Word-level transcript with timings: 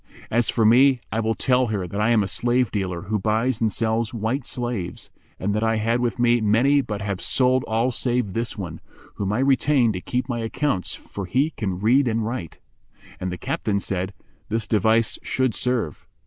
As 0.31 0.49
for 0.49 0.65
me 0.65 0.99
I 1.11 1.19
will 1.19 1.35
tell 1.35 1.67
her 1.67 1.85
that 1.87 2.01
I 2.01 2.09
am 2.09 2.23
a 2.23 2.27
slave 2.27 2.71
dealer[FN#393] 2.71 3.05
who 3.09 3.19
buys 3.19 3.61
and 3.61 3.71
sells 3.71 4.15
white 4.15 4.47
slaves, 4.47 5.11
and 5.39 5.53
that 5.53 5.61
I 5.61 5.75
had 5.75 5.99
with 5.99 6.17
me 6.17 6.41
many 6.41 6.81
but 6.81 7.03
have 7.03 7.21
sold 7.21 7.63
all 7.65 7.91
save 7.91 8.33
this 8.33 8.57
one, 8.57 8.81
whom 9.17 9.31
I 9.31 9.37
retained 9.37 9.93
to 9.93 10.01
keep 10.01 10.27
my 10.27 10.39
accounts, 10.39 10.95
for 10.95 11.27
he 11.27 11.51
can 11.51 11.79
read 11.79 12.07
and 12.07 12.25
write." 12.25 12.57
And 13.19 13.31
the 13.31 13.37
captain 13.37 13.79
said 13.79 14.15
"This 14.49 14.67
device 14.67 15.19
should 15.21 15.53
serve." 15.53 16.07